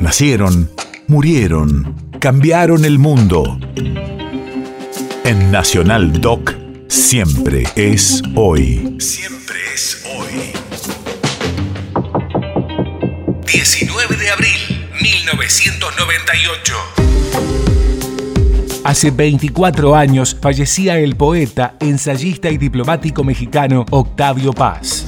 Nacieron, 0.00 0.70
murieron, 1.08 1.94
cambiaron 2.20 2.86
el 2.86 2.98
mundo. 2.98 3.60
En 5.24 5.50
Nacional 5.50 6.22
Doc, 6.22 6.54
siempre 6.88 7.64
es 7.76 8.22
hoy. 8.34 8.96
Siempre 8.98 9.58
es 9.74 10.02
hoy. 10.16 10.52
19 13.52 14.16
de 14.16 14.30
abril, 14.30 14.88
1998. 15.02 16.74
Hace 18.84 19.10
24 19.10 19.94
años 19.94 20.34
fallecía 20.40 20.98
el 20.98 21.14
poeta, 21.14 21.76
ensayista 21.78 22.48
y 22.48 22.56
diplomático 22.56 23.22
mexicano 23.22 23.84
Octavio 23.90 24.54
Paz. 24.54 24.99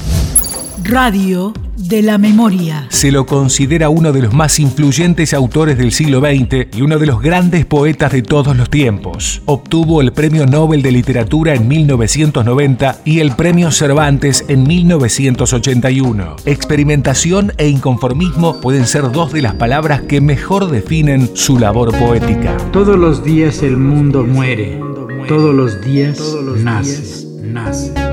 Radio 0.85 1.53
de 1.77 2.03
la 2.03 2.19
memoria. 2.19 2.87
Se 2.89 3.13
lo 3.13 3.27
considera 3.27 3.89
uno 3.89 4.13
de 4.13 4.23
los 4.23 4.33
más 4.33 4.59
influyentes 4.59 5.35
autores 5.35 5.77
del 5.77 5.93
siglo 5.93 6.21
XX 6.21 6.75
y 6.77 6.83
uno 6.83 6.99
de 6.99 7.07
los 7.07 7.21
grandes 7.21 7.67
poetas 7.67 8.13
de 8.13 8.23
todos 8.23 8.57
los 8.57 8.71
tiempos. 8.71 9.43
Obtuvo 9.45 10.01
el 10.01 10.13
Premio 10.13 10.47
Nobel 10.47 10.83
de 10.83 10.93
Literatura 10.93 11.55
en 11.55 11.69
1990 11.69 13.01
y 13.05 13.21
el 13.21 13.37
Premio 13.37 13.71
Cervantes 13.71 14.45
en 14.49 14.63
1981. 14.65 16.37
Experimentación 16.45 17.53
e 17.59 17.69
inconformismo 17.69 18.61
pueden 18.61 18.87
ser 18.87 19.11
dos 19.13 19.33
de 19.33 19.43
las 19.43 19.55
palabras 19.55 20.03
que 20.03 20.21
mejor 20.21 20.71
definen 20.71 21.31
su 21.35 21.59
labor 21.59 21.97
poética. 21.99 22.57
Todos 22.73 22.99
los 22.99 23.23
días 23.23 23.63
el 23.63 23.77
mundo 23.77 24.25
muere, 24.25 24.81
todos 25.29 25.55
los 25.55 25.81
días 25.83 26.21
nace, 26.57 27.27
nace. 27.43 28.12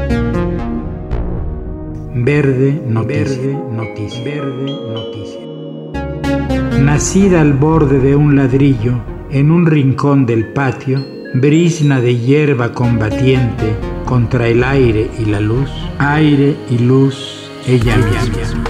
Verde 2.21 2.81
noticia. 2.85 3.57
noticia. 3.71 4.23
Verde 4.25 4.65
noticia. 4.93 5.39
Nacida 6.81 7.39
al 7.39 7.53
borde 7.53 7.99
de 7.99 8.13
un 8.13 8.35
ladrillo, 8.35 8.99
en 9.31 9.51
un 9.51 9.65
rincón 9.65 10.25
del 10.25 10.51
patio, 10.51 10.99
brisna 11.35 12.01
de 12.01 12.17
hierba 12.17 12.73
combatiente 12.73 13.73
contra 14.05 14.49
el 14.49 14.65
aire 14.65 15.09
y 15.17 15.25
la 15.25 15.39
luz, 15.39 15.69
aire 15.97 16.57
y 16.69 16.79
luz, 16.79 17.49
ella 17.65 17.95
misma. 17.95 18.65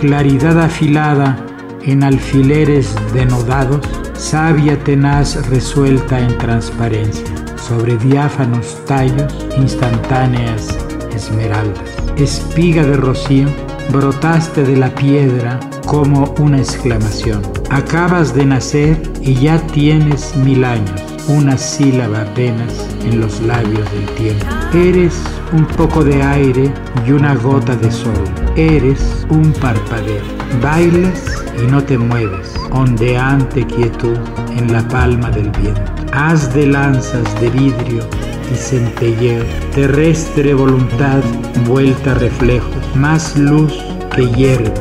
Claridad 0.00 0.58
afilada 0.58 1.36
en 1.82 2.02
alfileres 2.02 2.96
denodados, 3.12 3.86
sabia 4.14 4.78
tenaz 4.78 5.46
resuelta 5.50 6.18
en 6.18 6.38
transparencia, 6.38 7.26
sobre 7.58 7.98
diáfanos 7.98 8.82
tallos, 8.86 9.34
instantáneas 9.58 10.85
esmeraldas. 11.16 11.80
Espiga 12.16 12.84
de 12.84 12.96
rocío, 12.96 13.48
brotaste 13.92 14.62
de 14.62 14.76
la 14.76 14.94
piedra 14.94 15.58
como 15.86 16.34
una 16.38 16.58
exclamación. 16.58 17.42
Acabas 17.70 18.34
de 18.34 18.46
nacer 18.46 18.96
y 19.20 19.34
ya 19.34 19.58
tienes 19.68 20.36
mil 20.36 20.64
años, 20.64 21.02
una 21.28 21.56
sílaba 21.56 22.22
apenas 22.22 22.86
en 23.04 23.20
los 23.20 23.40
labios 23.42 23.90
del 23.92 24.06
tiempo. 24.14 24.46
Eres 24.74 25.14
un 25.52 25.64
poco 25.64 26.04
de 26.04 26.22
aire 26.22 26.72
y 27.06 27.12
una 27.12 27.34
gota 27.34 27.74
de 27.76 27.90
sol. 27.90 28.24
Eres 28.56 29.26
un 29.30 29.52
parpadeo. 29.54 30.22
Bailas 30.62 31.44
y 31.62 31.70
no 31.70 31.82
te 31.82 31.98
mueves, 31.98 32.54
ondeante 32.70 33.66
quietud 33.66 34.16
en 34.56 34.72
la 34.72 34.86
palma 34.88 35.30
del 35.30 35.50
viento. 35.50 35.92
Haz 36.12 36.54
de 36.54 36.66
lanzas 36.66 37.40
de 37.40 37.50
vidrio 37.50 38.08
y 38.52 38.56
centelleo, 38.56 39.44
terrestre 39.74 40.54
voluntad 40.54 41.22
vuelta 41.66 42.12
a 42.12 42.14
reflejos, 42.14 42.74
más 42.94 43.36
luz 43.36 43.72
que 44.14 44.26
hierba 44.32 44.72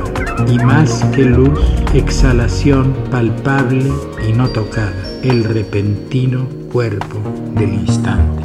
y 0.48 0.58
más 0.60 1.04
que 1.16 1.26
luz, 1.26 1.60
exhalación 1.94 2.94
palpable 3.12 3.92
y 4.28 4.34
no 4.34 4.50
tocada, 4.50 4.94
el 5.24 5.44
repentino 5.44 6.48
cuerpo 6.72 7.20
del 7.56 7.74
instante. 7.74 8.44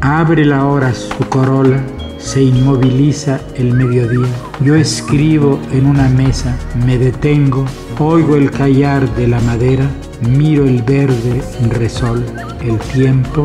Abre 0.00 0.44
la 0.44 0.66
hora 0.66 0.92
su 0.94 1.28
corola, 1.28 1.80
se 2.18 2.42
inmoviliza 2.42 3.40
el 3.56 3.72
mediodía. 3.72 4.28
Yo 4.64 4.74
escribo 4.74 5.60
en 5.72 5.86
una 5.86 6.08
mesa, 6.08 6.56
me 6.86 6.98
detengo, 6.98 7.64
oigo 7.98 8.36
el 8.36 8.50
callar 8.50 9.08
de 9.16 9.28
la 9.28 9.40
madera, 9.40 9.88
miro 10.28 10.64
el 10.64 10.82
verde 10.82 11.42
resol, 11.70 12.24
el 12.62 12.78
tiempo 12.78 13.44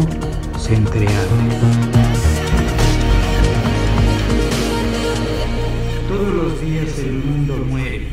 se 0.68 0.76
Todos 6.10 6.34
los 6.36 6.62
días 6.62 7.00
el 7.00 7.14
mundo 7.24 7.56
muere, 7.70 8.08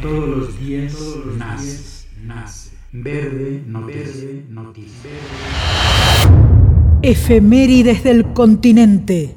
todos 0.00 0.28
los 0.28 0.60
días 0.60 0.94
nace, 1.36 2.06
nace. 2.24 2.70
Verde, 2.92 3.64
noticia, 3.66 4.28
noticia. 4.48 5.10
Efemérides 7.02 8.04
del 8.04 8.32
continente. 8.32 9.34